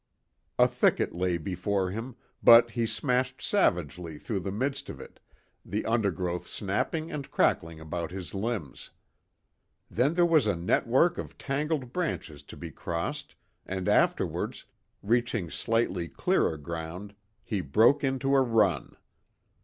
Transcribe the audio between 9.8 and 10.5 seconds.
Then there was